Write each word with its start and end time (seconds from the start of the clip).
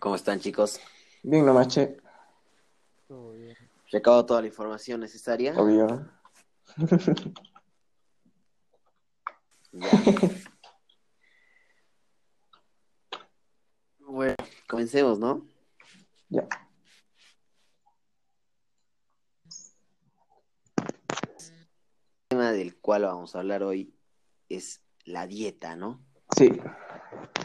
¿Cómo 0.00 0.14
están, 0.14 0.38
chicos? 0.38 0.80
Bien, 1.24 1.44
nomás, 1.44 1.68
che. 1.68 1.96
Todo 3.08 3.32
bien. 3.32 3.56
Recabo 3.90 4.24
toda 4.24 4.42
la 4.42 4.46
información 4.46 5.00
necesaria. 5.00 5.54
Obvio. 5.56 6.08
Ya. 9.72 9.90
Bueno, 13.98 14.36
comencemos, 14.68 15.18
¿no? 15.18 15.46
Ya. 16.28 16.48
El 20.76 20.86
tema 22.28 22.52
del 22.52 22.78
cual 22.78 23.02
vamos 23.02 23.34
a 23.34 23.40
hablar 23.40 23.62
hoy 23.62 23.94
es 24.48 24.80
la 25.04 25.26
dieta, 25.26 25.76
¿no? 25.76 26.02
Sí. 26.36 26.50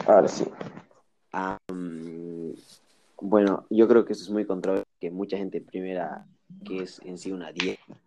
Ahora 0.06 0.28
sí. 0.28 0.44
Mm, 1.72 2.52
bueno, 3.20 3.66
yo 3.70 3.88
creo 3.88 4.04
que 4.04 4.12
eso 4.12 4.22
es 4.22 4.30
muy 4.30 4.46
controversial, 4.46 4.86
que 5.00 5.10
mucha 5.10 5.36
gente 5.36 5.60
primera 5.60 6.26
que 6.64 6.82
es 6.82 7.00
en 7.00 7.18
sí 7.18 7.32
una 7.32 7.52
dieta, 7.52 8.00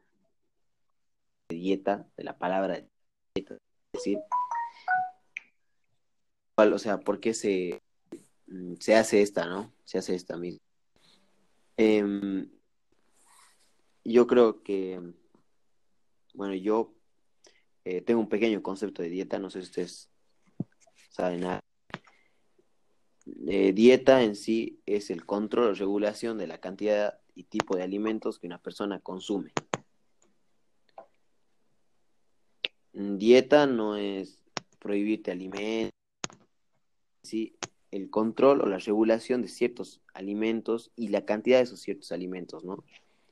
dieta, 1.49 2.08
de 2.16 2.23
la 2.23 2.38
palabra 2.38 2.82
dieta, 3.35 3.58
decir, 3.94 4.20
o 6.55 6.80
sea, 6.80 6.99
¿por 6.99 7.20
qué 7.20 7.34
se, 7.34 7.82
mm, 8.48 8.76
se 8.80 8.95
hace 8.95 9.21
esta, 9.21 9.46
no? 9.46 9.73
Se 9.84 9.98
hace 9.98 10.16
esta 10.16 10.38
misma. 10.38 10.59
Em, 11.77 12.49
yo 14.04 14.26
creo 14.26 14.63
que, 14.63 14.99
bueno, 16.34 16.55
yo 16.55 16.94
eh, 17.85 18.02
tengo 18.02 18.21
un 18.21 18.30
pequeño 18.30 18.63
concepto 18.63 19.02
de 19.02 19.09
dieta, 19.09 19.38
no 19.40 19.49
sé 19.49 19.62
si 19.62 19.68
ustedes 19.68 20.09
saben 21.09 21.41
nada. 21.41 21.66
Eh, 23.48 23.73
dieta 23.73 24.23
en 24.23 24.36
sí 24.36 24.80
es 24.86 25.09
el 25.09 25.26
control 25.26 25.70
o 25.70 25.73
regulación 25.73 26.38
de 26.38 26.48
la 26.48 26.59
cantidad 26.59 27.20
y 27.35 27.44
tipo 27.44 27.76
de 27.76 27.84
alimentos 27.84 28.40
que 28.40 28.48
una 28.48 28.57
persona 28.57 28.99
consume. 28.99 29.52
Mm, 32.93 33.18
Dieta 33.18 33.68
no 33.68 33.96
es 33.96 34.43
prohibirte 34.79 35.32
alimentos, 35.32 35.93
sí, 37.24 37.55
el 37.91 38.10
control 38.10 38.62
o 38.62 38.65
la 38.65 38.79
regulación 38.79 39.41
de 39.41 39.49
ciertos 39.49 40.02
alimentos 40.13 40.91
y 40.96 41.09
la 41.09 41.26
cantidad 41.26 41.57
de 41.57 41.63
esos 41.63 41.80
ciertos 41.80 42.12
alimentos, 42.12 42.63
¿no? 42.63 42.84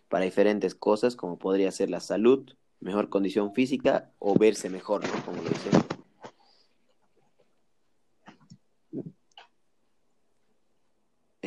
Para 0.09 0.25
diferentes 0.25 0.75
cosas, 0.75 1.16
como 1.16 1.38
podría 1.38 1.72
ser 1.72 1.89
la 1.89 2.00
salud, 2.00 2.53
mejor 2.80 3.09
condición 3.09 3.53
física 3.53 4.11
o 4.20 4.38
verse 4.38 4.70
mejor, 4.70 5.03
¿no? 5.08 5.25
Como 5.25 5.42
lo 5.42 5.50
dice. 5.50 5.95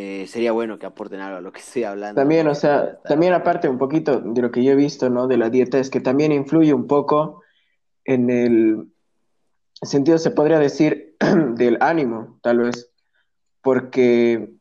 Eh, 0.01 0.29
sería 0.29 0.53
bueno 0.53 0.79
que 0.79 0.87
aporten 0.87 1.19
algo 1.19 1.39
a 1.39 1.41
lo 1.41 1.51
que 1.51 1.59
estoy 1.59 1.83
hablando. 1.83 2.21
También, 2.21 2.47
o 2.47 2.55
sea, 2.55 3.01
también 3.03 3.33
aparte 3.33 3.69
un 3.69 3.79
poquito 3.79 4.21
de 4.21 4.43
lo 4.43 4.53
que 4.53 4.63
yo 4.63 4.71
he 4.71 4.77
visto, 4.77 5.11
¿no? 5.11 5.27
De 5.27 5.37
la 5.37 5.51
dieta, 5.51 5.81
es 5.81 5.91
que 5.91 5.99
también 5.99 6.31
influye 6.31 6.73
un 6.73 6.87
poco 6.87 7.43
en 8.05 8.31
el 8.31 8.93
sentido, 9.83 10.19
se 10.19 10.31
podría 10.31 10.61
decir, 10.61 11.17
del 11.57 11.79
ánimo, 11.81 12.39
tal 12.43 12.59
vez. 12.59 12.93
Porque 13.61 14.53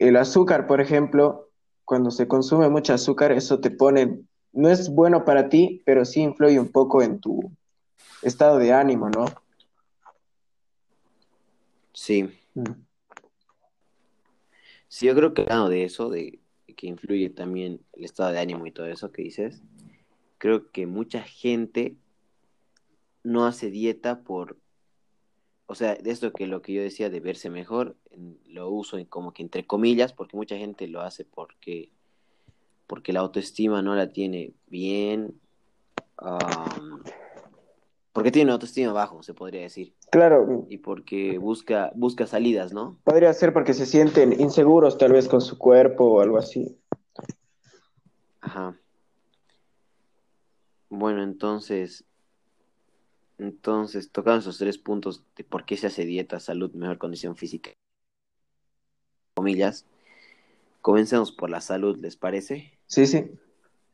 el 0.00 0.16
azúcar, 0.16 0.66
por 0.66 0.80
ejemplo, 0.80 1.50
cuando 1.84 2.10
se 2.10 2.26
consume 2.26 2.68
mucho 2.68 2.92
azúcar, 2.92 3.30
eso 3.30 3.60
te 3.60 3.70
pone, 3.70 4.18
no 4.52 4.70
es 4.70 4.92
bueno 4.92 5.24
para 5.24 5.48
ti, 5.48 5.84
pero 5.86 6.04
sí 6.04 6.20
influye 6.20 6.58
un 6.58 6.72
poco 6.72 7.00
en 7.00 7.20
tu 7.20 7.52
estado 8.22 8.58
de 8.58 8.72
ánimo, 8.72 9.08
¿no? 9.08 9.26
Sí. 11.92 12.28
Mm. 12.54 12.89
Sí, 14.90 15.06
yo 15.06 15.14
creo 15.14 15.34
que 15.34 15.42
hablando 15.42 15.68
de 15.68 15.84
eso, 15.84 16.10
de 16.10 16.40
que 16.76 16.88
influye 16.88 17.30
también 17.30 17.80
el 17.92 18.04
estado 18.04 18.32
de 18.32 18.40
ánimo 18.40 18.66
y 18.66 18.72
todo 18.72 18.86
eso 18.86 19.12
que 19.12 19.22
dices, 19.22 19.62
creo 20.38 20.72
que 20.72 20.86
mucha 20.86 21.22
gente 21.22 21.94
no 23.22 23.46
hace 23.46 23.70
dieta 23.70 24.22
por, 24.24 24.58
o 25.66 25.76
sea, 25.76 25.94
de 25.94 26.10
esto 26.10 26.32
que 26.32 26.48
lo 26.48 26.60
que 26.60 26.72
yo 26.72 26.82
decía 26.82 27.08
de 27.08 27.20
verse 27.20 27.50
mejor, 27.50 27.96
lo 28.48 28.68
uso 28.68 28.98
como 29.08 29.32
que 29.32 29.44
entre 29.44 29.64
comillas, 29.64 30.12
porque 30.12 30.36
mucha 30.36 30.56
gente 30.56 30.88
lo 30.88 31.02
hace 31.02 31.24
porque, 31.24 31.92
porque 32.88 33.12
la 33.12 33.20
autoestima 33.20 33.82
no 33.82 33.94
la 33.94 34.10
tiene 34.10 34.54
bien, 34.66 35.40
am, 36.16 37.04
porque 38.20 38.32
tiene 38.32 38.48
una 38.48 38.52
autoestima 38.52 38.92
bajo, 38.92 39.22
se 39.22 39.32
podría 39.32 39.62
decir, 39.62 39.94
Claro, 40.10 40.66
y 40.68 40.76
porque 40.76 41.38
busca, 41.38 41.90
busca 41.94 42.26
salidas, 42.26 42.70
¿no? 42.70 42.98
podría 43.02 43.32
ser 43.32 43.54
porque 43.54 43.72
se 43.72 43.86
sienten 43.86 44.38
inseguros 44.38 44.98
tal 44.98 45.12
vez 45.12 45.26
con 45.26 45.40
su 45.40 45.56
cuerpo 45.56 46.04
o 46.04 46.20
algo 46.20 46.36
así. 46.36 46.78
Ajá. 48.42 48.78
Bueno, 50.90 51.22
entonces, 51.22 52.04
entonces, 53.38 54.12
tocando 54.12 54.40
esos 54.40 54.58
tres 54.58 54.76
puntos 54.76 55.24
de 55.34 55.44
por 55.44 55.64
qué 55.64 55.78
se 55.78 55.86
hace 55.86 56.04
dieta, 56.04 56.40
salud, 56.40 56.74
mejor 56.74 56.98
condición 56.98 57.36
física, 57.36 57.70
comillas, 59.32 59.86
comencemos 60.82 61.32
por 61.32 61.48
la 61.48 61.62
salud, 61.62 61.96
¿les 61.96 62.18
parece? 62.18 62.78
Sí, 62.86 63.06
sí. 63.06 63.30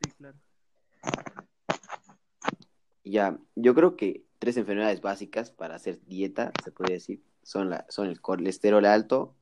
Sí, 0.03 0.11
claro. 0.19 0.37
Ya, 3.09 3.39
yo 3.55 3.73
creo 3.77 3.97
que 3.97 4.25
tres 4.41 4.57
enfermedades 4.57 5.01
básicas 5.01 5.53
para 5.53 5.77
hacer 5.77 6.01
dieta, 6.07 6.51
se 6.65 6.73
podría 6.73 6.97
decir, 6.97 7.23
son 7.45 7.71
la, 7.71 7.87
son 7.89 8.09
el 8.09 8.21
colesterol 8.21 8.85
alto, 8.85 9.33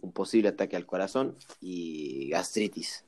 un 0.00 0.10
posible 0.10 0.48
ataque 0.48 0.74
al 0.74 0.86
corazón 0.86 1.36
y 1.60 2.28
gastritis. 2.30 3.04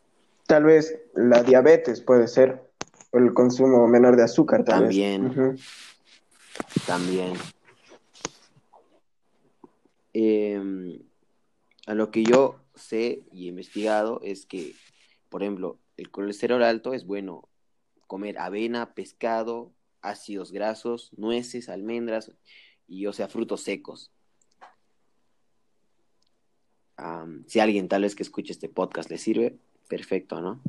Tal 0.47 0.62
vez 0.62 0.97
la 1.14 1.42
diabetes 1.42 2.00
puede 2.00 2.28
ser, 2.28 2.70
o 3.10 3.19
el 3.19 3.34
consumo 3.34 3.88
menor 3.88 4.16
de 4.16 4.22
azúcar, 4.22 4.64
tal 4.64 4.86
vez. 4.86 4.97
También. 4.97 5.59
También. 6.86 7.32
Eh, 10.15 11.03
a 11.86 11.94
lo 11.94 12.12
que 12.12 12.22
yo 12.22 12.60
sé 12.76 13.25
y 13.32 13.47
he 13.47 13.48
investigado 13.48 14.20
es 14.22 14.47
que, 14.47 14.76
por 15.28 15.42
ejemplo, 15.42 15.80
el 15.97 16.12
colesterol 16.12 16.62
alto 16.62 16.94
es 16.94 17.04
bueno 17.04 17.48
comer 18.06 18.38
avena, 18.38 18.94
pescado, 18.94 19.72
ácidos 20.03 20.53
grasos, 20.53 21.12
nueces, 21.16 21.69
almendras 21.69 22.32
y, 22.86 23.06
o 23.06 23.12
sea, 23.12 23.28
frutos 23.28 23.62
secos. 23.62 24.10
Si 27.47 27.60
alguien 27.60 27.88
tal 27.88 28.03
vez 28.03 28.14
que 28.14 28.22
escuche 28.22 28.53
este 28.53 28.69
podcast 28.69 29.10
le 29.10 29.19
sirve, 29.19 29.56
perfecto, 29.88 30.41
¿no? 30.41 30.60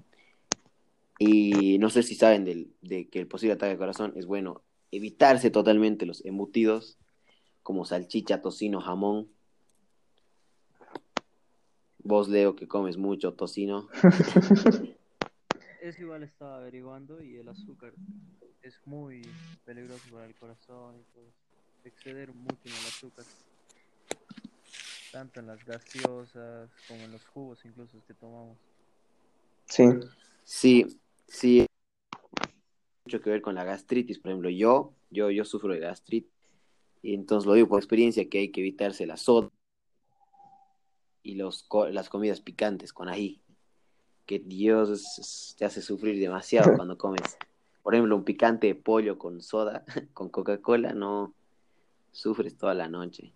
Y 1.17 1.77
no 1.79 1.89
sé 1.89 2.03
si 2.03 2.15
saben 2.15 2.45
de 2.81 3.09
que 3.09 3.19
el 3.19 3.27
posible 3.27 3.53
ataque 3.53 3.71
al 3.71 3.77
corazón 3.77 4.13
es 4.15 4.25
bueno 4.25 4.61
evitarse 4.91 5.51
totalmente 5.51 6.05
los 6.05 6.23
embutidos 6.25 6.97
como 7.63 7.85
salchicha, 7.85 8.41
tocino, 8.41 8.81
jamón. 8.81 9.29
Vos, 11.99 12.29
Leo, 12.29 12.55
que 12.55 12.67
comes 12.67 12.97
mucho 12.97 13.33
tocino. 13.33 13.87
Es 15.81 15.97
igual 15.97 16.23
estaba 16.23 16.57
averiguando 16.57 17.21
y 17.21 17.37
el 17.37 17.47
azúcar 17.47 17.93
es 18.63 18.75
muy 18.85 19.21
peligroso 19.65 20.03
para 20.11 20.25
el 20.25 20.35
corazón 20.35 20.95
y 20.99 21.13
todo. 21.13 21.25
Exceder 21.85 22.33
mucho 22.33 22.59
en 22.65 22.71
el 22.71 22.85
azúcar. 22.85 23.25
Tanto 25.11 25.39
en 25.39 25.47
las 25.47 25.65
gaseosas 25.65 26.69
como 26.87 27.03
en 27.05 27.11
los 27.11 27.25
jugos 27.27 27.59
incluso 27.65 27.97
que 28.07 28.13
tomamos. 28.13 28.57
Sí. 29.65 29.83
Sí, 30.43 31.01
sí. 31.27 31.65
Mucho 33.05 33.21
que 33.21 33.29
ver 33.29 33.41
con 33.41 33.55
la 33.55 33.63
gastritis. 33.63 34.19
Por 34.19 34.31
ejemplo, 34.31 34.49
yo, 34.49 34.93
yo, 35.09 35.31
yo 35.31 35.45
sufro 35.45 35.73
de 35.73 35.79
gastritis. 35.79 36.31
Y 37.01 37.13
entonces 37.15 37.47
lo 37.47 37.53
digo 37.53 37.67
por 37.69 37.79
experiencia 37.79 38.27
que 38.29 38.39
hay 38.39 38.51
que 38.51 38.59
evitarse 38.61 39.05
la 39.05 39.15
soda 39.17 39.49
y 41.23 41.35
los, 41.35 41.63
co- 41.63 41.89
las 41.89 42.09
comidas 42.09 42.41
picantes 42.41 42.91
con 42.93 43.07
ají. 43.09 43.41
Que 44.25 44.39
Dios 44.39 45.55
te 45.57 45.65
hace 45.65 45.81
sufrir 45.81 46.19
demasiado 46.19 46.73
cuando 46.75 46.97
comes. 46.97 47.37
Por 47.89 47.95
ejemplo, 47.95 48.17
un 48.17 48.23
picante 48.23 48.67
de 48.67 48.75
pollo 48.75 49.17
con 49.17 49.41
soda, 49.41 49.83
con 50.13 50.29
Coca-Cola, 50.29 50.93
no 50.93 51.33
sufres 52.11 52.55
toda 52.55 52.75
la 52.75 52.87
noche. 52.87 53.33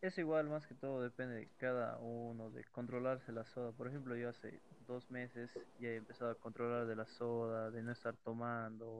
Es 0.00 0.18
igual, 0.18 0.48
más 0.48 0.64
que 0.64 0.76
todo 0.76 1.02
depende 1.02 1.34
de 1.34 1.48
cada 1.58 1.98
uno, 1.98 2.50
de 2.50 2.62
controlarse 2.66 3.32
la 3.32 3.44
soda. 3.44 3.72
Por 3.72 3.88
ejemplo, 3.88 4.14
yo 4.14 4.28
hace 4.28 4.60
dos 4.86 5.10
meses 5.10 5.50
ya 5.80 5.88
he 5.88 5.96
empezado 5.96 6.30
a 6.30 6.36
controlar 6.36 6.86
de 6.86 6.94
la 6.94 7.06
soda, 7.08 7.72
de 7.72 7.82
no 7.82 7.90
estar 7.90 8.14
tomando, 8.24 8.98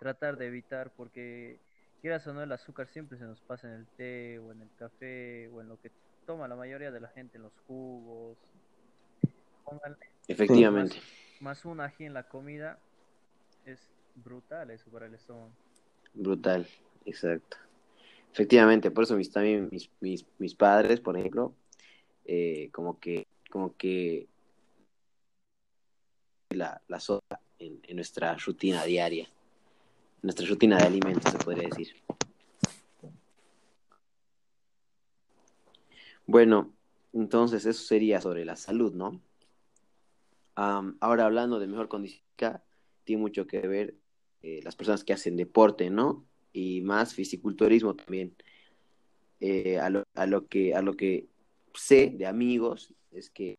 tratar 0.00 0.36
de 0.36 0.48
evitar, 0.48 0.90
porque 0.96 1.60
quieras 2.00 2.26
o 2.26 2.34
no, 2.34 2.42
el 2.42 2.50
azúcar 2.50 2.88
siempre 2.88 3.16
se 3.16 3.26
nos 3.26 3.40
pasa 3.42 3.68
en 3.68 3.74
el 3.74 3.86
té 3.96 4.40
o 4.40 4.50
en 4.50 4.62
el 4.62 4.70
café 4.76 5.48
o 5.54 5.60
en 5.60 5.68
lo 5.68 5.80
que 5.80 5.92
toma 6.26 6.48
la 6.48 6.56
mayoría 6.56 6.90
de 6.90 6.98
la 6.98 7.10
gente, 7.10 7.36
en 7.36 7.44
los 7.44 7.56
jugos. 7.68 8.36
Pónganle 9.64 10.10
Efectivamente. 10.26 10.96
más 10.96 11.25
un 11.64 11.80
ají 11.80 12.04
en 12.04 12.14
la 12.14 12.28
comida, 12.28 12.78
es 13.64 13.90
brutal 14.14 14.70
eso 14.70 14.90
para 14.90 15.06
el 15.06 15.14
estómago. 15.14 15.50
Brutal, 16.14 16.66
exacto. 17.04 17.56
Efectivamente, 18.32 18.90
por 18.90 19.04
eso 19.04 19.16
mis, 19.16 19.30
también 19.30 19.68
mis, 19.70 19.90
mis, 20.00 20.26
mis 20.38 20.54
padres, 20.54 21.00
por 21.00 21.16
ejemplo, 21.16 21.54
eh, 22.24 22.70
como 22.72 22.98
que, 22.98 23.26
como 23.50 23.76
que 23.76 24.28
la, 26.50 26.82
la 26.88 27.00
soda 27.00 27.40
en, 27.58 27.80
en 27.82 27.96
nuestra 27.96 28.34
rutina 28.36 28.84
diaria, 28.84 29.28
nuestra 30.22 30.46
rutina 30.46 30.78
de 30.78 30.84
alimentos, 30.84 31.32
se 31.32 31.38
podría 31.38 31.68
decir. 31.68 31.94
Bueno, 36.26 36.72
entonces 37.12 37.64
eso 37.66 37.84
sería 37.84 38.20
sobre 38.20 38.44
la 38.44 38.56
salud, 38.56 38.92
¿no? 38.92 39.20
Ahora 40.56 41.26
hablando 41.26 41.58
de 41.58 41.66
mejor 41.66 41.88
condición, 41.88 42.22
tiene 43.04 43.22
mucho 43.22 43.46
que 43.46 43.60
ver 43.60 43.94
eh, 44.42 44.60
las 44.64 44.74
personas 44.74 45.04
que 45.04 45.12
hacen 45.12 45.36
deporte, 45.36 45.90
¿no? 45.90 46.26
Y 46.52 46.80
más 46.80 47.14
fisiculturismo 47.14 47.94
también. 47.94 48.34
Eh, 49.38 49.78
a 49.78 49.90
lo, 49.90 50.04
a 50.14 50.26
lo 50.26 50.46
que, 50.46 50.74
a 50.74 50.80
lo 50.80 50.96
que 50.96 51.28
sé 51.74 52.10
de 52.16 52.26
amigos 52.26 52.94
es 53.10 53.28
que 53.28 53.58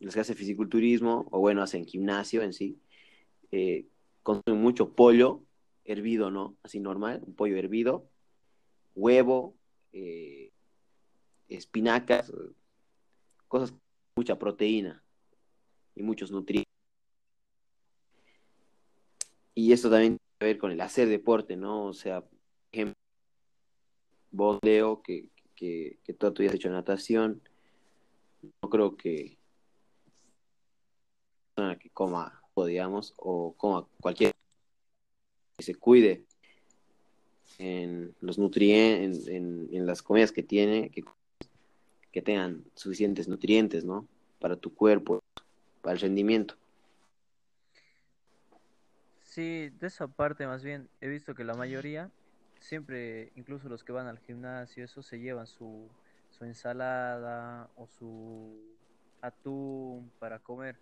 los 0.00 0.12
que 0.12 0.20
hacen 0.20 0.36
fisiculturismo 0.36 1.26
o 1.30 1.40
bueno, 1.40 1.62
hacen 1.62 1.86
gimnasio 1.86 2.42
en 2.42 2.52
sí, 2.52 2.78
eh, 3.50 3.86
consumen 4.22 4.60
mucho 4.60 4.94
pollo 4.94 5.42
hervido, 5.84 6.30
¿no? 6.30 6.56
Así 6.62 6.80
normal, 6.80 7.22
un 7.26 7.34
pollo 7.34 7.56
hervido, 7.56 8.10
huevo, 8.94 9.56
eh, 9.92 10.50
espinacas, 11.48 12.32
cosas 13.48 13.72
mucha 14.16 14.38
proteína 14.38 15.02
y 15.94 16.02
muchos 16.02 16.30
nutrientes. 16.30 16.72
Y 19.54 19.72
esto 19.72 19.90
también 19.90 20.18
tiene 20.18 20.38
que 20.38 20.46
ver 20.46 20.58
con 20.58 20.70
el 20.72 20.80
hacer 20.80 21.08
deporte, 21.08 21.56
¿no? 21.56 21.84
O 21.84 21.92
sea, 21.92 22.22
por 22.22 22.38
ejemplo, 22.72 22.96
vos, 24.30 24.58
Leo, 24.62 25.02
que, 25.02 25.30
que, 25.54 25.98
que 26.04 26.12
vida 26.12 26.48
has 26.48 26.54
hecho 26.54 26.70
natación, 26.70 27.42
no 28.62 28.70
creo 28.70 28.96
que 28.96 29.38
persona 31.54 31.78
que 31.78 31.90
coma, 31.90 32.42
digamos, 32.66 33.14
o 33.16 33.54
coma 33.56 33.86
cualquier 34.00 34.32
que 35.56 35.62
se 35.62 35.74
cuide 35.74 36.26
en 37.58 38.14
los 38.20 38.38
nutrientes, 38.38 39.26
en, 39.28 39.34
en, 39.36 39.74
en 39.74 39.86
las 39.86 40.02
comidas 40.02 40.32
que 40.32 40.42
tiene, 40.42 40.90
que, 40.90 41.02
que 42.16 42.22
tengan 42.22 42.64
suficientes 42.74 43.28
nutrientes, 43.28 43.84
¿no? 43.84 44.08
Para 44.40 44.56
tu 44.56 44.74
cuerpo, 44.74 45.22
para 45.82 45.92
el 45.92 46.00
rendimiento. 46.00 46.54
Sí, 49.20 49.68
de 49.78 49.86
esa 49.86 50.08
parte 50.08 50.46
más 50.46 50.64
bien 50.64 50.88
he 51.02 51.08
visto 51.08 51.34
que 51.34 51.44
la 51.44 51.52
mayoría, 51.52 52.10
siempre, 52.58 53.32
incluso 53.36 53.68
los 53.68 53.84
que 53.84 53.92
van 53.92 54.06
al 54.06 54.18
gimnasio, 54.20 54.82
eso 54.82 55.02
se 55.02 55.18
llevan 55.18 55.46
su, 55.46 55.90
su 56.30 56.46
ensalada 56.46 57.68
o 57.76 57.86
su 57.86 58.62
atún 59.20 60.10
para 60.18 60.38
comer. 60.38 60.78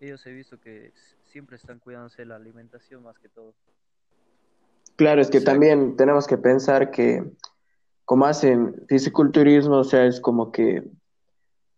Ellos 0.00 0.26
he 0.26 0.32
visto 0.32 0.58
que 0.58 0.92
siempre 1.22 1.54
están 1.54 1.78
cuidándose 1.78 2.22
de 2.22 2.26
la 2.26 2.34
alimentación 2.34 3.04
más 3.04 3.16
que 3.20 3.28
todo. 3.28 3.54
Claro, 4.96 5.20
es 5.20 5.30
que 5.30 5.40
también 5.40 5.96
tenemos 5.96 6.26
que 6.26 6.38
pensar 6.38 6.90
que 6.90 7.22
como 8.06 8.24
hacen 8.24 8.84
fisiculturismo, 8.88 9.78
o 9.78 9.84
sea, 9.84 10.06
es 10.06 10.20
como 10.20 10.52
que 10.52 10.84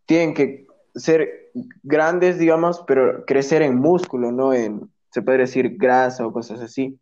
tienen 0.06 0.34
que 0.34 0.66
ser 0.94 1.50
grandes, 1.82 2.38
digamos, 2.38 2.84
pero 2.86 3.24
crecer 3.24 3.62
en 3.62 3.76
músculo, 3.76 4.30
no 4.30 4.52
en, 4.52 4.90
se 5.10 5.22
puede 5.22 5.38
decir, 5.38 5.76
grasa 5.78 6.26
o 6.26 6.32
cosas 6.32 6.60
así. 6.60 7.00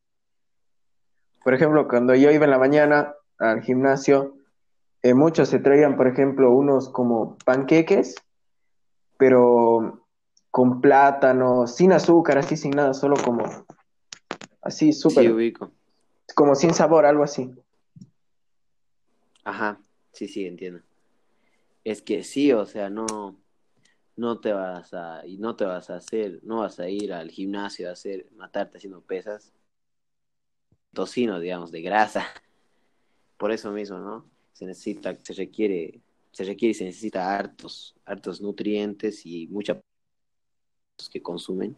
Por 1.43 1.55
ejemplo, 1.55 1.89
cuando 1.89 2.15
yo 2.15 2.31
iba 2.31 2.45
en 2.45 2.51
la 2.53 2.59
mañana 2.59 3.15
al 3.39 3.63
gimnasio, 3.63 4.37
eh, 5.03 5.13
muchos 5.13 5.49
se 5.49 5.59
traían, 5.59 5.97
por 5.97 6.07
ejemplo, 6.07 6.53
unos 6.53 6.89
como 6.89 7.37
panqueques, 7.45 8.15
pero 9.19 10.05
con 10.53 10.81
plátano, 10.81 11.67
sin 11.67 11.93
azúcar, 11.93 12.39
así 12.39 12.57
sin 12.57 12.71
nada, 12.71 12.95
solo 12.95 13.17
como 13.25 13.45
así, 14.63 14.93
Sí, 14.93 15.01
súper, 15.01 15.33
ubico. 15.33 15.71
como 16.37 16.55
sin 16.55 16.73
sabor, 16.75 17.07
algo 17.07 17.25
así. 17.25 17.53
Ajá, 19.47 19.81
sí, 20.13 20.27
sí, 20.27 20.45
entiendo. 20.45 20.83
Es 21.85 22.03
que 22.03 22.25
sí, 22.25 22.53
o 22.53 22.67
sea, 22.67 22.91
no, 22.91 23.41
no 24.17 24.41
te 24.41 24.53
vas 24.53 24.95
a, 24.95 25.27
y 25.27 25.39
no 25.39 25.57
te 25.57 25.65
vas 25.65 25.91
a 25.91 25.97
hacer, 25.97 26.41
no 26.43 26.59
vas 26.61 26.81
a 26.81 26.89
ir 26.91 27.13
al 27.13 27.31
gimnasio 27.31 27.89
a 27.89 27.93
hacer, 27.93 28.29
matarte 28.33 28.79
haciendo 28.79 29.03
pesas, 29.03 29.53
tocino, 30.93 31.39
digamos, 31.39 31.71
de 31.71 31.83
grasa. 31.83 32.27
Por 33.39 33.53
eso 33.53 33.71
mismo, 33.73 33.99
¿no? 33.99 34.29
Se 34.53 34.67
necesita, 34.67 35.17
se 35.23 35.35
requiere, 35.35 36.01
se 36.33 36.45
requiere 36.45 36.73
y 36.73 36.75
se 36.75 36.85
necesita 36.85 37.37
hartos, 37.37 37.95
hartos 38.05 38.41
nutrientes 38.41 39.25
y 39.27 39.47
mucha 39.49 39.81
que 41.13 41.23
consumen 41.23 41.77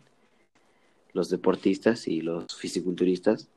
los 1.13 1.29
deportistas 1.29 2.09
y 2.09 2.21
los 2.23 2.55
fisiculturistas. 2.57 3.49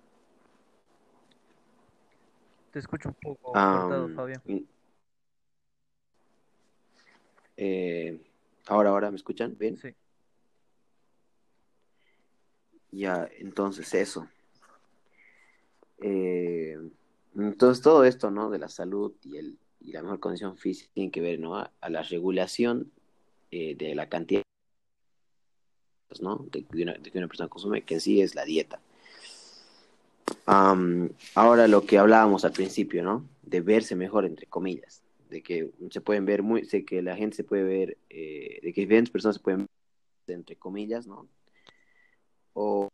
Te 2.72 2.80
escucho 2.80 3.10
un 3.10 3.16
poco 3.16 3.52
cortado, 3.54 4.06
Am, 4.06 4.16
Fabián. 4.16 4.42
y- 4.46 4.66
eh, 7.58 8.20
ahora, 8.68 8.90
ahora, 8.90 9.12
¿me 9.12 9.18
escuchan? 9.18 9.56
¿Bien? 9.58 9.78
Sí, 9.78 9.94
Ya, 12.94 13.30
entonces 13.40 13.94
eso. 13.94 14.28
Eh, 16.00 16.78
entonces 17.36 17.82
todo 17.84 18.04
esto, 18.04 18.32
¿no? 18.32 18.50
De 18.50 18.60
la 18.60 18.68
salud 18.68 19.14
y, 19.24 19.38
el, 19.38 19.58
y 19.80 19.92
la 19.94 20.02
mejor 20.02 20.20
condición 20.20 20.58
física 20.58 20.92
tiene 20.94 21.12
que 21.12 21.22
ver, 21.22 21.40
¿no? 21.40 21.56
A, 21.58 21.72
a 21.80 21.90
la 21.90 22.02
regulación 22.04 22.92
eh, 23.52 23.76
de 23.76 23.96
la 23.96 24.10
cantidad, 24.10 24.44
¿no? 26.22 26.38
De, 26.52 26.66
de 26.70 26.84
una, 26.84 26.94
de 26.94 27.12
que 27.12 27.18
una 27.18 27.28
persona 27.28 27.48
consume, 27.50 27.84
que 27.84 27.94
en 27.96 28.02
sí 28.02 28.22
es 28.22 28.36
la 28.36 28.44
dieta. 28.44 28.82
Am, 30.46 31.10
ahora 31.36 31.68
lo 31.68 31.86
que 31.86 31.98
hablábamos 31.98 32.46
al 32.46 32.52
principio, 32.52 33.04
¿no? 33.04 33.28
De 33.44 33.62
verse 33.62 33.96
mejor, 33.96 34.26
entre 34.26 34.48
comillas. 34.48 35.04
De 35.30 35.42
que 35.42 35.72
se 35.90 36.02
pueden 36.02 36.26
ver 36.26 36.44
muy, 36.44 36.66
sé 36.66 36.84
que 36.84 37.02
la 37.02 37.16
gente 37.16 37.38
se 37.38 37.44
puede 37.44 37.64
ver, 37.64 37.98
eh, 38.10 38.60
de 38.62 38.74
que 38.74 38.82
diferentes 38.82 39.12
personas 39.12 39.38
se 39.38 39.42
pueden 39.42 39.60
ver, 40.28 40.36
entre 40.36 40.56
comillas, 40.58 41.08
¿no? 41.08 41.28
O 42.54 42.90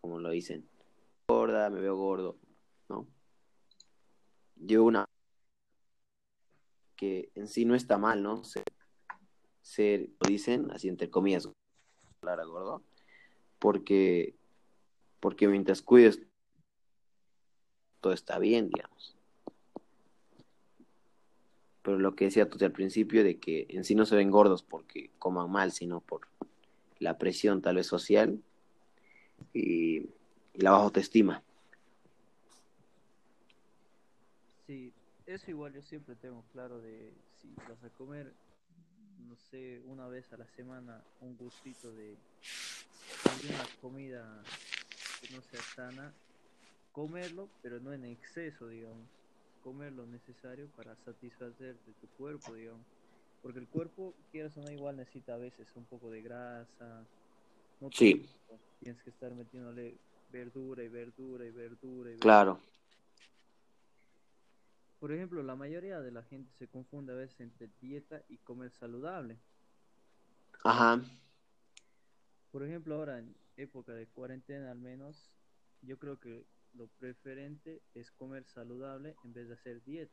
como 0.00 0.18
lo 0.18 0.30
dicen, 0.30 0.66
gorda, 1.28 1.70
me 1.70 1.80
veo 1.80 1.96
gordo, 1.96 2.36
¿no? 2.88 3.06
Yo 4.56 4.84
una 4.84 5.06
que 6.96 7.30
en 7.34 7.48
sí 7.48 7.64
no 7.64 7.74
está 7.74 7.96
mal, 7.96 8.22
¿no? 8.22 8.42
Ser, 9.62 10.10
lo 10.18 10.28
dicen, 10.28 10.70
así 10.70 10.88
entre 10.88 11.10
comillas, 11.10 11.48
gordo, 12.22 12.82
porque, 13.58 14.34
porque 15.20 15.48
mientras 15.48 15.82
cuides, 15.82 16.20
todo 18.00 18.12
está 18.12 18.38
bien, 18.38 18.70
digamos. 18.70 19.16
Pero 21.82 21.98
lo 21.98 22.14
que 22.14 22.26
decía 22.26 22.48
tú 22.48 22.62
al 22.64 22.72
principio, 22.72 23.24
de 23.24 23.38
que 23.38 23.66
en 23.70 23.84
sí 23.84 23.94
no 23.94 24.06
se 24.06 24.16
ven 24.16 24.30
gordos 24.30 24.62
porque 24.62 25.10
coman 25.18 25.50
mal, 25.50 25.72
sino 25.72 26.00
por 26.00 26.28
la 26.98 27.16
presión 27.18 27.62
tal 27.62 27.76
vez 27.76 27.86
social 27.86 28.42
y, 29.52 29.98
y 30.54 30.60
la 30.60 30.72
baja 30.72 30.84
autoestima. 30.84 31.42
sí, 34.70 34.92
eso 35.26 35.50
igual 35.50 35.72
yo 35.72 35.82
siempre 35.82 36.14
tengo 36.14 36.44
claro 36.52 36.80
de 36.80 37.12
si 37.40 37.52
vas 37.68 37.82
a 37.82 37.90
comer, 37.90 38.32
no 39.28 39.34
sé, 39.34 39.82
una 39.86 40.06
vez 40.06 40.32
a 40.32 40.36
la 40.36 40.46
semana 40.46 41.02
un 41.20 41.36
gustito 41.36 41.90
de 41.92 42.16
alguna 43.24 43.66
comida 43.80 44.44
que 44.44 44.69
no 45.28 45.42
sea 45.42 45.64
sana, 45.64 46.16
comerlo, 46.92 47.52
pero 47.62 47.80
no 47.80 47.92
en 47.92 48.04
exceso, 48.04 48.68
digamos. 48.68 49.10
Comer 49.60 49.92
lo 49.92 50.06
necesario 50.06 50.70
para 50.72 50.96
satisfacer 50.98 51.80
de 51.84 51.94
tu 51.94 52.08
cuerpo, 52.12 52.54
digamos. 52.54 52.86
Porque 53.42 53.58
el 53.60 53.68
cuerpo, 53.68 54.16
quieras 54.30 54.56
o 54.58 54.62
no, 54.62 54.70
igual 54.70 54.96
necesita 54.96 55.34
a 55.34 55.38
veces 55.38 55.74
un 55.76 55.86
poco 55.86 56.10
de 56.10 56.22
grasa. 56.22 57.08
No 57.80 57.92
Sí, 57.92 58.30
tienes 58.78 59.02
que 59.02 59.10
estar 59.10 59.34
metiéndole 59.34 60.00
verdura 60.28 60.84
y 60.84 60.88
verdura 60.88 61.46
y 61.46 61.50
verdura 61.50 62.10
y 62.12 62.16
verdura. 62.16 62.18
claro, 62.18 62.60
Por 65.00 65.10
ejemplo, 65.12 65.42
la 65.42 65.56
mayoría 65.56 66.00
de 66.00 66.12
la 66.12 66.22
gente 66.22 66.52
se 66.52 66.68
confunde 66.68 67.12
a 67.12 67.16
veces 67.16 67.40
entre 67.40 67.72
dieta 67.80 68.22
y 68.28 68.38
comer 68.38 68.70
saludable. 68.70 69.40
ajá, 70.64 71.00
Por 72.50 72.64
ejemplo, 72.64 72.96
ahora 72.96 73.18
en 73.18 73.36
época 73.56 73.92
de 73.92 74.08
cuarentena 74.08 74.70
al 74.70 74.78
menos, 74.78 75.30
yo 75.82 75.98
creo 75.98 76.18
que 76.18 76.46
lo 76.74 76.88
preferente 76.88 77.82
es 77.94 78.10
comer 78.10 78.46
saludable 78.46 79.16
en 79.24 79.32
vez 79.32 79.48
de 79.48 79.54
hacer 79.54 79.82
dieta. 79.84 80.12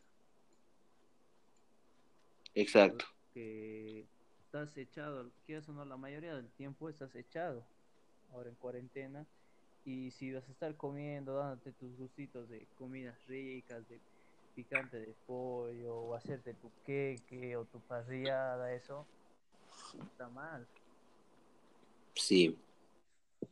exacto. 2.54 3.06
Porque 3.24 4.08
estás 4.40 4.78
echado, 4.78 5.32
quieras 5.46 5.68
o 5.70 5.74
no, 5.74 5.86
la 5.86 5.98
mayoría 5.98 6.36
del 6.36 6.52
tiempo 6.52 6.90
estás 6.90 7.16
echado 7.16 7.68
ahora 8.32 8.50
en 8.50 8.56
cuarentena 8.56 9.28
Y 9.86 10.12
si 10.12 10.34
vas 10.34 10.48
a 10.48 10.52
estar 10.52 10.76
comiendo, 10.76 11.36
dándote 11.36 11.72
tus 11.74 11.96
gustitos 11.98 12.50
de 12.50 12.68
comidas 12.76 13.18
ricas, 13.28 13.88
de 13.88 14.00
picante 14.56 15.00
de 15.00 15.14
pollo, 15.26 15.96
o 15.96 16.16
hacerte 16.16 16.54
tu 16.56 16.72
queque 16.86 17.56
o 17.56 17.66
tu 17.66 17.80
parrillada, 17.82 18.74
eso 18.74 19.06
está 19.94 20.28
mal. 20.30 20.68
Sí. 22.28 22.60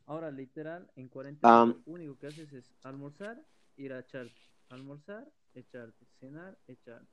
Ahora, 0.05 0.32
literal, 0.32 0.91
en 0.98 1.08
cuarentena, 1.08 1.62
Am, 1.62 1.82
lo 1.86 1.94
único 1.94 2.17
que 2.20 2.27
haces 2.27 2.51
es 2.51 2.74
almorzar, 2.84 3.41
ir 3.77 3.94
a 3.94 4.00
echarte. 4.00 4.36
Almorzar, 4.67 5.25
echarte. 5.53 6.05
Cenar, 6.20 6.58
echarte. 6.67 7.08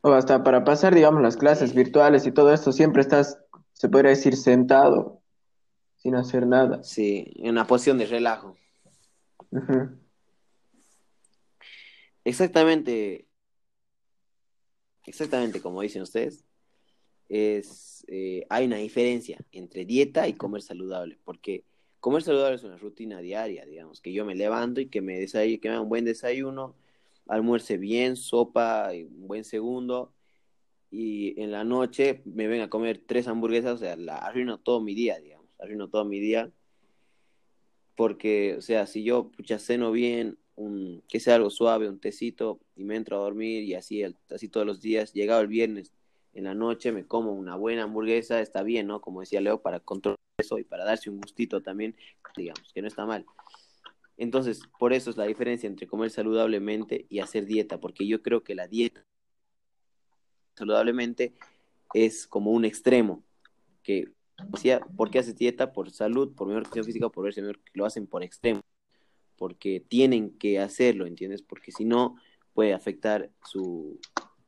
O 0.00 0.10
hasta 0.10 0.42
para 0.42 0.64
pasar, 0.64 0.92
digamos, 0.92 1.22
las 1.22 1.36
clases 1.36 1.72
virtuales 1.72 2.26
y 2.26 2.32
todo 2.32 2.52
esto, 2.52 2.72
siempre 2.72 3.00
estás, 3.00 3.38
se 3.74 3.88
podría 3.88 4.10
decir, 4.10 4.36
sentado, 4.36 5.22
sin 5.94 6.16
hacer 6.16 6.48
nada. 6.48 6.82
sí, 6.82 7.32
en 7.36 7.50
una 7.50 7.64
posición 7.64 7.98
de 7.98 8.06
relajo. 8.06 8.56
Exactamente, 12.24 13.28
exactamente 15.06 15.62
como 15.62 15.80
dicen 15.80 16.02
ustedes, 16.02 16.44
es, 17.34 18.04
eh, 18.06 18.46
hay 18.48 18.66
una 18.66 18.76
diferencia 18.76 19.38
entre 19.50 19.84
dieta 19.84 20.28
y 20.28 20.34
comer 20.34 20.62
saludable, 20.62 21.18
porque 21.24 21.64
comer 21.98 22.22
saludable 22.22 22.54
es 22.56 22.62
una 22.62 22.78
rutina 22.78 23.20
diaria, 23.20 23.66
digamos, 23.66 24.00
que 24.00 24.12
yo 24.12 24.24
me 24.24 24.36
levanto 24.36 24.80
y 24.80 24.86
que 24.86 25.00
me 25.00 25.18
desay- 25.20 25.58
que 25.60 25.68
me 25.68 25.74
haga 25.74 25.82
un 25.82 25.88
buen 25.88 26.04
desayuno, 26.04 26.76
almuerce 27.26 27.76
bien, 27.76 28.14
sopa, 28.16 28.94
y 28.94 29.02
un 29.04 29.26
buen 29.26 29.42
segundo, 29.44 30.12
y 30.90 31.40
en 31.42 31.50
la 31.50 31.64
noche 31.64 32.22
me 32.24 32.46
venga 32.46 32.64
a 32.64 32.70
comer 32.70 33.02
tres 33.04 33.26
hamburguesas, 33.26 33.74
o 33.74 33.78
sea, 33.78 33.96
la, 33.96 34.18
arruino 34.18 34.58
todo 34.60 34.80
mi 34.80 34.94
día, 34.94 35.18
digamos, 35.18 35.48
arruino 35.58 35.88
todo 35.88 36.04
mi 36.04 36.20
día, 36.20 36.52
porque, 37.96 38.56
o 38.58 38.60
sea, 38.62 38.86
si 38.86 39.02
yo, 39.02 39.30
pucha, 39.30 39.58
ceno 39.58 39.90
bien, 39.92 40.38
un, 40.56 41.02
que 41.08 41.18
sea 41.20 41.36
algo 41.36 41.50
suave, 41.50 41.88
un 41.88 41.98
tecito, 41.98 42.60
y 42.76 42.84
me 42.84 42.94
entro 42.96 43.16
a 43.16 43.20
dormir, 43.24 43.64
y 43.64 43.74
así, 43.74 44.02
el- 44.02 44.16
así 44.30 44.48
todos 44.48 44.66
los 44.66 44.80
días, 44.80 45.12
llegado 45.14 45.40
el 45.40 45.48
viernes 45.48 45.92
en 46.34 46.44
la 46.44 46.54
noche, 46.54 46.92
me 46.92 47.06
como 47.06 47.32
una 47.32 47.56
buena 47.56 47.84
hamburguesa, 47.84 48.40
está 48.40 48.62
bien, 48.62 48.86
¿no? 48.86 49.00
Como 49.00 49.20
decía 49.20 49.40
Leo, 49.40 49.62
para 49.62 49.80
controlar 49.80 50.18
eso 50.38 50.58
y 50.58 50.64
para 50.64 50.84
darse 50.84 51.10
un 51.10 51.20
gustito 51.20 51.62
también, 51.62 51.96
digamos, 52.36 52.72
que 52.72 52.82
no 52.82 52.88
está 52.88 53.06
mal. 53.06 53.24
Entonces, 54.16 54.60
por 54.78 54.92
eso 54.92 55.10
es 55.10 55.16
la 55.16 55.24
diferencia 55.24 55.66
entre 55.66 55.86
comer 55.86 56.10
saludablemente 56.10 57.06
y 57.08 57.20
hacer 57.20 57.46
dieta, 57.46 57.78
porque 57.78 58.06
yo 58.06 58.22
creo 58.22 58.42
que 58.44 58.54
la 58.54 58.68
dieta 58.68 59.04
saludablemente 60.56 61.34
es 61.94 62.26
como 62.26 62.50
un 62.52 62.64
extremo, 62.64 63.24
que 63.82 64.12
decía, 64.48 64.80
¿por 64.96 65.10
qué 65.10 65.18
haces 65.18 65.36
dieta? 65.36 65.72
Por 65.72 65.90
salud, 65.90 66.34
por 66.34 66.48
mejor 66.48 66.64
condición 66.64 66.86
física, 66.86 67.08
por 67.08 67.24
verse 67.24 67.42
mejor, 67.42 67.60
lo 67.72 67.86
hacen 67.86 68.06
por 68.06 68.22
extremo, 68.22 68.60
porque 69.36 69.80
tienen 69.80 70.36
que 70.38 70.58
hacerlo, 70.58 71.06
¿entiendes? 71.06 71.42
Porque 71.42 71.72
si 71.72 71.84
no, 71.84 72.16
puede 72.52 72.72
afectar 72.72 73.30
su, 73.44 74.00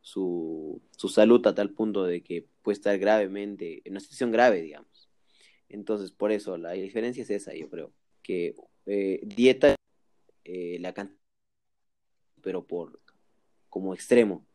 su, 0.07 0.81
su 0.93 1.09
salud 1.09 1.45
a 1.49 1.55
tal 1.57 1.71
punto 1.71 2.05
de 2.05 2.23
que 2.23 2.47
puede 2.63 2.75
estar 2.77 2.97
gravemente, 2.97 3.83
en 3.85 3.95
una 3.95 3.99
situación 3.99 4.31
grave, 4.31 4.63
digamos. 4.63 5.11
Entonces, 5.69 6.13
por 6.13 6.31
eso, 6.31 6.57
la 6.57 6.71
diferencia 6.73 7.25
es 7.25 7.31
esa, 7.31 7.53
yo 7.55 7.69
creo, 7.69 7.93
que 8.23 8.55
eh, 8.87 9.19
dieta, 9.25 9.75
eh, 10.45 10.79
la 10.79 10.95
cantidad, 10.95 11.19
pero 12.41 12.65
por 12.65 13.01
como 13.69 13.95
extremo, 13.95 14.47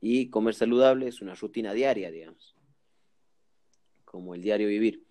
y 0.00 0.28
comer 0.28 0.54
saludable 0.54 1.06
es 1.06 1.22
una 1.22 1.36
rutina 1.36 1.72
diaria, 1.72 2.10
digamos, 2.10 2.56
como 4.04 4.34
el 4.34 4.42
diario 4.42 4.66
vivir. 4.66 5.06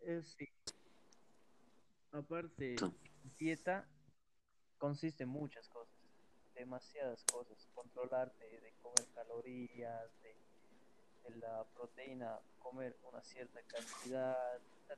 Es, 0.00 0.26
sí. 0.38 0.48
Aparte, 2.12 2.74
Eso. 2.74 2.94
dieta 3.38 3.86
consiste 4.78 5.24
en 5.24 5.28
muchas 5.28 5.68
cosas, 5.68 5.93
demasiadas 6.54 7.22
cosas. 7.24 7.68
Controlarte 7.74 8.44
de 8.44 8.72
comer 8.82 9.06
calorías, 9.14 10.10
de, 10.22 10.36
de 11.28 11.36
la 11.38 11.64
proteína, 11.74 12.38
comer 12.58 12.96
una 13.02 13.22
cierta 13.22 13.60
cantidad. 13.62 14.36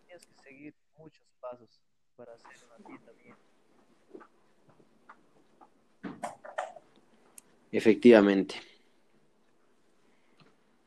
Tienes 0.06 0.26
que 0.26 0.42
seguir 0.42 0.74
muchos 0.98 1.26
pasos 1.40 1.80
para 2.16 2.34
hacer 2.34 2.56
una 2.66 2.88
dieta 2.88 3.12
bien. 3.12 3.36
Efectivamente. 7.72 8.60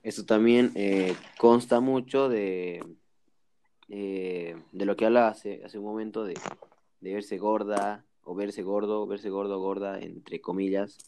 Eso 0.01 0.25
también 0.25 0.71
eh, 0.75 1.15
consta 1.38 1.81
mucho 1.81 2.29
de, 2.29 2.83
eh, 3.89 4.55
de 4.71 4.85
lo 4.85 4.95
que 4.95 5.05
hablaba 5.05 5.27
hace, 5.27 5.61
hace 5.65 5.77
un 5.77 5.85
momento 5.85 6.23
de, 6.23 6.39
de 7.01 7.13
verse 7.13 7.38
gorda 7.38 8.05
o 8.29 8.36
verse 8.36 8.62
gordo, 8.62 9.07
verse 9.07 9.31
gordo 9.31 9.57
gorda, 9.57 10.00
entre 10.00 10.39
comillas, 10.39 11.00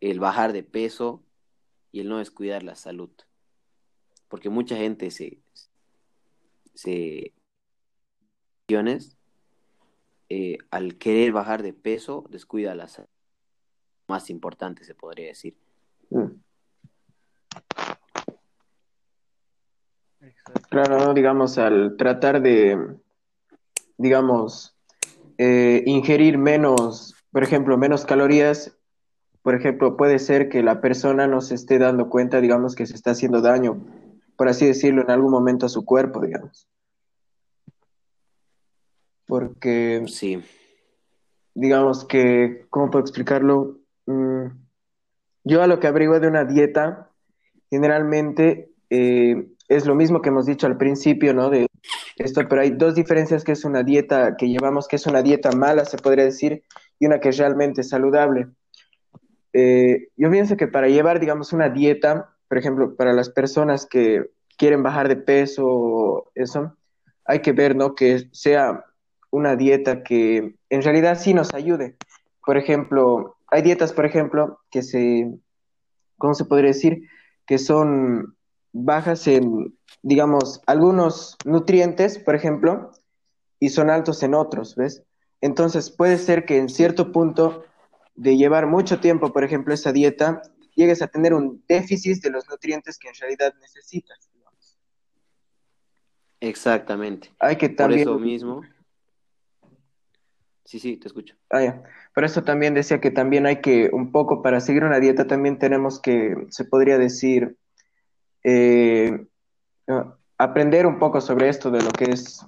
el 0.00 0.20
bajar 0.20 0.52
de 0.52 0.62
peso 0.62 1.20
y 1.90 1.98
el 1.98 2.08
no 2.08 2.18
descuidar 2.18 2.62
la 2.62 2.76
salud. 2.76 3.10
Porque 4.28 4.48
mucha 4.48 4.76
gente 4.76 5.10
se, 5.10 5.40
se 6.72 7.32
eh, 10.28 10.58
al 10.70 10.98
querer 10.98 11.32
bajar 11.32 11.64
de 11.64 11.72
peso 11.72 12.24
descuida 12.30 12.76
la 12.76 12.86
salud. 12.86 13.10
Más 14.06 14.30
importante 14.30 14.84
se 14.84 14.94
podría 14.94 15.26
decir. 15.26 15.56
Mm. 16.10 16.26
Claro, 20.70 21.06
¿no? 21.06 21.12
digamos, 21.12 21.58
al 21.58 21.96
tratar 21.96 22.40
de, 22.40 22.98
digamos, 23.96 24.75
eh, 25.38 25.82
ingerir 25.86 26.38
menos, 26.38 27.14
por 27.32 27.42
ejemplo, 27.42 27.76
menos 27.78 28.04
calorías, 28.04 28.76
por 29.42 29.54
ejemplo, 29.54 29.96
puede 29.96 30.18
ser 30.18 30.48
que 30.48 30.62
la 30.62 30.80
persona 30.80 31.26
no 31.26 31.40
se 31.40 31.54
esté 31.54 31.78
dando 31.78 32.08
cuenta, 32.08 32.40
digamos, 32.40 32.74
que 32.74 32.86
se 32.86 32.94
está 32.94 33.12
haciendo 33.12 33.40
daño, 33.40 33.78
por 34.36 34.48
así 34.48 34.66
decirlo, 34.66 35.02
en 35.02 35.10
algún 35.10 35.30
momento 35.30 35.66
a 35.66 35.68
su 35.68 35.84
cuerpo, 35.84 36.20
digamos. 36.20 36.68
Porque, 39.26 40.04
Sí, 40.08 40.42
digamos 41.54 42.04
que, 42.04 42.66
¿cómo 42.70 42.90
puedo 42.90 43.04
explicarlo? 43.04 43.78
Mm, 44.06 44.46
yo 45.44 45.62
a 45.62 45.66
lo 45.66 45.80
que 45.80 45.86
averiguo 45.86 46.18
de 46.20 46.28
una 46.28 46.44
dieta, 46.44 47.10
generalmente 47.70 48.70
eh, 48.90 49.48
es 49.68 49.86
lo 49.86 49.94
mismo 49.94 50.22
que 50.22 50.28
hemos 50.28 50.46
dicho 50.46 50.66
al 50.66 50.76
principio, 50.76 51.34
¿no? 51.34 51.50
De 51.50 51.66
esto, 52.16 52.48
pero 52.48 52.62
hay 52.62 52.70
dos 52.70 52.94
diferencias 52.94 53.44
que 53.44 53.52
es 53.52 53.64
una 53.64 53.82
dieta 53.82 54.36
que 54.36 54.48
llevamos, 54.48 54.88
que 54.88 54.96
es 54.96 55.06
una 55.06 55.22
dieta 55.22 55.52
mala, 55.52 55.84
se 55.84 55.98
podría 55.98 56.24
decir, 56.24 56.64
y 56.98 57.06
una 57.06 57.20
que 57.20 57.28
es 57.28 57.38
realmente 57.38 57.82
saludable. 57.82 58.48
Eh, 59.52 60.08
yo 60.16 60.30
pienso 60.30 60.56
que 60.56 60.66
para 60.66 60.88
llevar, 60.88 61.20
digamos, 61.20 61.52
una 61.52 61.68
dieta, 61.68 62.34
por 62.48 62.58
ejemplo, 62.58 62.96
para 62.96 63.12
las 63.12 63.30
personas 63.30 63.86
que 63.86 64.30
quieren 64.56 64.82
bajar 64.82 65.08
de 65.08 65.16
peso 65.16 66.30
eso, 66.34 66.76
hay 67.24 67.40
que 67.40 67.52
ver, 67.52 67.76
¿no? 67.76 67.94
Que 67.94 68.28
sea 68.32 68.84
una 69.30 69.56
dieta 69.56 70.02
que 70.02 70.56
en 70.70 70.82
realidad 70.82 71.18
sí 71.18 71.34
nos 71.34 71.52
ayude. 71.52 71.96
Por 72.44 72.56
ejemplo, 72.56 73.36
hay 73.48 73.62
dietas, 73.62 73.92
por 73.92 74.06
ejemplo, 74.06 74.60
que 74.70 74.82
se, 74.82 75.38
¿cómo 76.16 76.34
se 76.34 76.44
podría 76.44 76.68
decir? 76.68 77.02
Que 77.46 77.58
son 77.58 78.35
bajas 78.84 79.26
en, 79.26 79.76
digamos, 80.02 80.60
algunos 80.66 81.36
nutrientes, 81.44 82.18
por 82.18 82.34
ejemplo, 82.34 82.90
y 83.58 83.70
son 83.70 83.90
altos 83.90 84.22
en 84.22 84.34
otros, 84.34 84.76
¿ves? 84.76 85.02
Entonces 85.40 85.90
puede 85.90 86.18
ser 86.18 86.44
que 86.44 86.58
en 86.58 86.68
cierto 86.68 87.12
punto 87.12 87.64
de 88.14 88.36
llevar 88.36 88.66
mucho 88.66 89.00
tiempo, 89.00 89.32
por 89.32 89.44
ejemplo, 89.44 89.74
esa 89.74 89.92
dieta, 89.92 90.42
llegues 90.74 91.02
a 91.02 91.08
tener 91.08 91.34
un 91.34 91.64
déficit 91.68 92.22
de 92.22 92.30
los 92.30 92.48
nutrientes 92.48 92.98
que 92.98 93.08
en 93.08 93.14
realidad 93.14 93.54
necesitas. 93.60 94.30
digamos. 94.32 94.78
exactamente. 96.40 97.30
Hay 97.38 97.56
que 97.56 97.68
Por 97.68 97.76
también... 97.76 98.00
eso 98.02 98.18
mismo. 98.18 98.62
Sí, 100.64 100.80
sí, 100.80 100.96
te 100.96 101.06
escucho. 101.06 101.36
Ah, 101.48 101.62
ya. 101.62 101.82
Por 102.12 102.24
eso 102.24 102.42
también 102.42 102.74
decía 102.74 103.00
que 103.00 103.12
también 103.12 103.46
hay 103.46 103.60
que, 103.60 103.88
un 103.92 104.10
poco 104.10 104.42
para 104.42 104.60
seguir 104.60 104.82
una 104.82 104.98
dieta, 104.98 105.28
también 105.28 105.60
tenemos 105.60 106.00
que, 106.00 106.34
se 106.50 106.64
podría 106.64 106.98
decir, 106.98 107.56
eh, 108.48 109.26
aprender 110.38 110.86
un 110.86 111.00
poco 111.00 111.20
sobre 111.20 111.48
esto 111.48 111.68
de 111.68 111.82
lo 111.82 111.90
que 111.90 112.04
es 112.04 112.46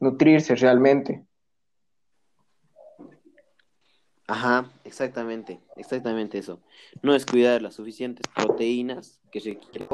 nutrirse 0.00 0.56
realmente. 0.56 1.24
Ajá, 4.26 4.68
exactamente, 4.82 5.60
exactamente 5.76 6.38
eso. 6.38 6.60
No 7.02 7.12
descuidar 7.12 7.62
las 7.62 7.74
suficientes 7.74 8.26
proteínas 8.34 9.20
que 9.30 9.38
requiere 9.38 9.86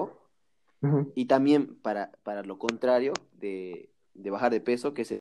Ujú. 0.80 1.12
y 1.14 1.26
también 1.26 1.76
para, 1.76 2.10
para 2.22 2.42
lo 2.42 2.58
contrario 2.58 3.12
de, 3.34 3.90
de 4.14 4.30
bajar 4.30 4.50
de 4.50 4.62
peso, 4.62 4.94
que 4.94 5.04
se 5.04 5.20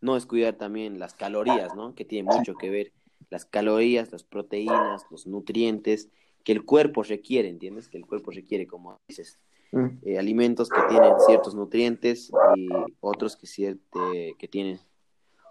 no 0.00 0.14
descuidar 0.14 0.54
también 0.54 1.00
las 1.00 1.14
calorías, 1.14 1.74
¿no? 1.74 1.96
Que 1.96 2.04
tiene 2.04 2.30
mucho 2.30 2.54
que 2.54 2.70
ver 2.70 2.92
las 3.30 3.44
calorías, 3.44 4.12
las 4.12 4.22
proteínas, 4.22 5.04
los 5.10 5.26
nutrientes 5.26 6.10
que 6.44 6.52
el 6.52 6.64
cuerpo 6.64 7.02
requiere, 7.02 7.48
¿entiendes? 7.48 7.88
Que 7.88 7.96
el 7.96 8.06
cuerpo 8.06 8.30
requiere, 8.30 8.66
como 8.66 8.98
dices. 9.08 9.38
Mm. 9.72 9.98
eh, 10.02 10.18
alimentos 10.20 10.68
que 10.68 10.80
tienen 10.88 11.14
ciertos 11.26 11.56
nutrientes 11.56 12.30
y 12.54 12.68
otros 13.00 13.36
que, 13.36 13.48
cierte- 13.48 14.36
que 14.38 14.46
tienen 14.46 14.78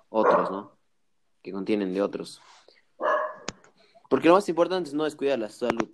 otros, 0.08 0.50
¿no? 0.50 0.78
Que 1.42 1.52
contienen 1.52 1.94
de 1.94 2.02
otros. 2.02 2.42
Porque 4.10 4.30
lo 4.30 4.36
más 4.36 4.48
importante 4.48 4.88
es 4.88 4.94
no 4.94 5.04
descuidar 5.04 5.40
la 5.40 5.50
salud. 5.50 5.90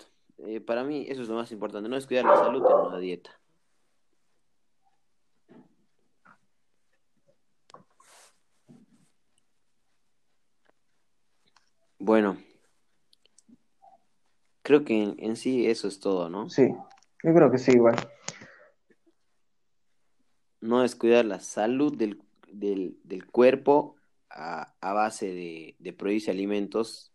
Eh, 0.46 0.62
para 0.62 0.84
mí 0.84 1.06
eso 1.10 1.24
es 1.24 1.28
lo 1.28 1.36
más 1.36 1.52
importante, 1.52 1.90
no 1.90 1.96
descuidar 1.96 2.26
la 2.26 2.36
salud 2.36 2.64
en 2.64 2.88
una 2.88 3.00
dieta. 3.00 3.32
Bueno, 11.98 12.38
creo 14.70 14.86
que 14.86 15.02
en, 15.02 15.16
en 15.18 15.36
sí 15.36 15.66
eso 15.66 15.88
es 15.88 16.00
todo, 16.00 16.30
¿no? 16.30 16.48
Sí, 16.48 16.68
yo 17.24 17.34
creo 17.34 17.50
que 17.50 17.58
sí, 17.58 17.72
igual. 17.72 17.96
No 20.62 20.84
descuidar 20.84 21.26
la 21.26 21.40
salud 21.40 21.98
del, 21.98 22.22
del, 22.48 23.00
del 23.04 23.26
cuerpo 23.26 23.96
a, 24.30 24.76
a 24.80 24.94
base 24.94 25.34
de, 25.34 25.76
de 25.80 25.92
producirse 25.92 26.30
alimentos 26.30 27.12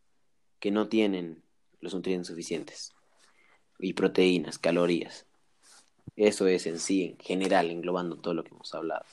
que 0.58 0.72
no 0.72 0.88
tienen 0.88 1.44
los 1.78 1.94
nutrientes 1.94 2.26
suficientes 2.26 2.92
y 3.78 3.92
proteínas, 3.92 4.58
calorías. 4.58 5.24
Eso 6.16 6.48
es 6.48 6.66
en 6.66 6.80
sí, 6.80 7.04
en 7.04 7.18
general, 7.18 7.70
englobando 7.70 8.16
todo 8.16 8.34
lo 8.34 8.42
que 8.42 8.50
hemos 8.50 8.74
hablado. 8.74 9.04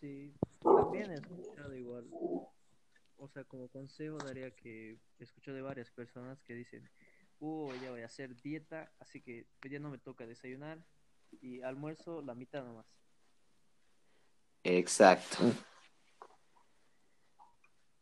Sí, 0.00 0.34
también 0.60 1.12
he 1.12 1.14
escuchado 1.14 1.72
igual, 1.76 2.08
o 3.24 3.28
sea, 3.28 3.44
como 3.44 3.68
consejo 3.68 4.18
daría 4.18 4.50
que 4.54 4.98
escucho 5.18 5.52
de 5.52 5.62
varias 5.62 5.90
personas 5.90 6.42
que 6.42 6.54
dicen, 6.54 6.88
uh, 7.40 7.72
ya 7.82 7.90
voy 7.90 8.02
a 8.02 8.06
hacer 8.06 8.40
dieta, 8.40 8.92
así 8.98 9.20
que 9.20 9.46
hoy 9.62 9.70
día 9.70 9.80
no 9.80 9.90
me 9.90 9.98
toca 9.98 10.26
desayunar 10.26 10.84
y 11.40 11.62
almuerzo 11.62 12.22
la 12.22 12.34
mitad 12.34 12.64
nomás. 12.64 12.86
Exacto. 14.62 15.38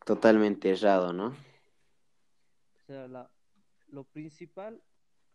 Totalmente 0.04 0.70
errado, 0.70 1.12
¿no? 1.12 1.28
O 1.28 2.80
sea, 2.86 3.06
la, 3.08 3.30
lo 3.88 4.04
principal 4.04 4.82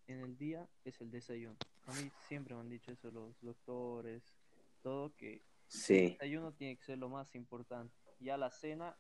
en 0.08 0.22
el 0.22 0.38
día 0.38 0.67
es 0.84 1.00
el 1.01 1.12
desayuno. 1.12 1.58
A 1.86 1.94
mí 1.94 2.12
siempre 2.27 2.53
me 2.56 2.62
han 2.62 2.70
dicho 2.70 2.91
eso 2.91 3.10
los 3.12 3.39
doctores, 3.41 4.36
todo, 4.82 5.15
que 5.15 5.44
el 5.89 6.10
desayuno 6.12 6.53
tiene 6.53 6.77
que 6.77 6.84
ser 6.84 6.98
lo 6.98 7.10
más 7.10 7.34
importante. 7.36 7.94
Ya 8.20 8.38
la 8.38 8.51
cena, 8.51 8.98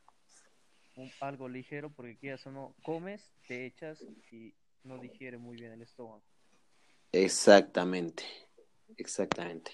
un- 0.97 1.11
algo 1.21 1.47
ligero, 1.47 1.89
porque 1.89 2.17
quieras 2.17 2.45
o 2.47 2.51
no, 2.51 2.73
comes, 2.83 3.31
te 3.47 3.65
echas 3.65 4.03
y 4.31 4.53
no 4.83 4.97
digiere 4.97 5.37
muy 5.37 5.55
bien 5.57 5.71
el 5.71 5.81
estómago. 5.81 6.21
exactamente. 7.13 8.23
Exactamente. 8.97 9.71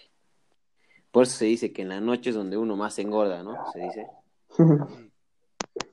Por 1.11 1.23
eso 1.23 1.37
se 1.37 1.45
dice 1.45 1.71
que 1.71 1.83
en 1.83 1.89
la 1.89 2.01
noche 2.01 2.31
es 2.31 2.35
donde 2.35 2.57
uno 2.57 2.75
más 2.75 2.97
engorda, 2.99 3.43
¿no? 3.43 3.71
Se 3.71 3.79
dice. 3.79 4.07
Sí. 4.55 5.11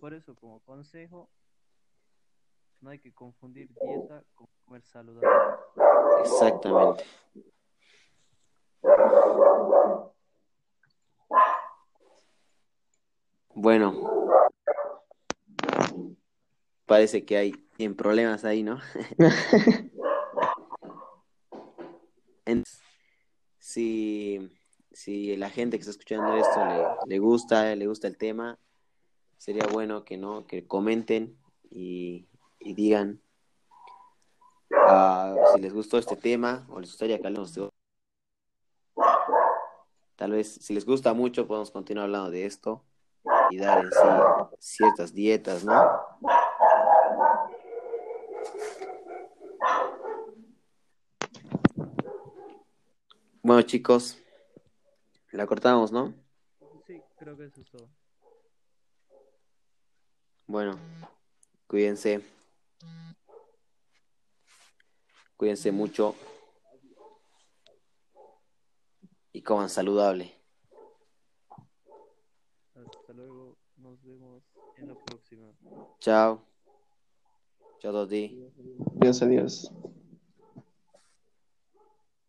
Por 0.00 0.14
eso, 0.14 0.34
como 0.34 0.60
consejo, 0.60 1.28
no 2.80 2.90
hay 2.90 2.98
que 2.98 3.12
confundir 3.12 3.68
dieta 3.84 4.24
con 4.34 4.48
comer 4.64 4.82
saludable. 4.84 5.28
Exactamente. 6.22 7.04
Bueno, 13.54 13.92
parece 16.90 17.24
que 17.24 17.36
hay 17.36 17.52
tienen 17.76 17.96
problemas 17.96 18.44
ahí, 18.44 18.64
¿no? 18.64 18.80
En- 22.46 22.64
si, 23.60 24.50
si 24.90 25.36
la 25.36 25.50
gente 25.50 25.76
que 25.76 25.82
está 25.82 25.92
escuchando 25.92 26.36
esto 26.36 26.66
le, 26.66 26.84
le 27.06 27.18
gusta, 27.20 27.76
le 27.76 27.86
gusta 27.86 28.08
el 28.08 28.16
tema, 28.16 28.58
sería 29.36 29.68
bueno 29.72 30.04
que 30.04 30.16
no, 30.16 30.48
que 30.48 30.66
comenten 30.66 31.38
y, 31.70 32.26
y 32.58 32.74
digan 32.74 33.22
ah, 34.72 35.36
si 35.54 35.60
les 35.60 35.72
gustó 35.72 35.96
este 35.96 36.16
tema 36.16 36.66
o 36.70 36.80
les 36.80 36.90
gustaría 36.90 37.20
que 37.20 37.26
hablemos 37.28 37.54
de 37.54 37.60
otro. 37.60 37.76
Tal 40.16 40.32
vez, 40.32 40.54
si 40.54 40.74
les 40.74 40.84
gusta 40.84 41.14
mucho, 41.14 41.46
podemos 41.46 41.70
continuar 41.70 42.06
hablando 42.06 42.32
de 42.32 42.46
esto 42.46 42.84
y 43.50 43.58
dar 43.58 43.84
en 43.84 43.92
sí 43.92 44.76
ciertas 44.76 45.14
dietas, 45.14 45.64
¿no? 45.64 45.99
Bueno, 53.42 53.62
chicos, 53.62 54.18
la 55.32 55.46
cortamos, 55.46 55.90
¿no? 55.90 56.12
Sí, 56.86 57.00
creo 57.18 57.36
que 57.36 57.46
eso 57.46 57.62
es 57.62 57.70
todo. 57.70 57.88
Bueno, 60.46 60.78
cuídense. 61.66 62.20
Cuídense 65.36 65.72
mucho. 65.72 66.14
Y 69.32 69.42
coman 69.42 69.70
saludable. 69.70 70.34
Hasta 72.74 73.12
luego, 73.14 73.56
nos 73.76 74.02
vemos 74.02 74.42
en 74.76 74.88
la 74.88 74.94
próxima. 74.96 75.50
Chao. 76.00 76.42
Chao, 77.78 77.92
Toti. 77.92 78.52
Adiós, 79.00 79.22
adiós. 79.22 79.72